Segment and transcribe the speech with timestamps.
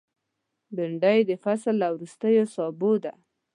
[0.75, 3.13] بېنډۍ د فصل له وروستیو سابو ده